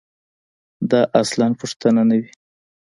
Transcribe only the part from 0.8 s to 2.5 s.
دا اصلاً پوښتنه نه وي.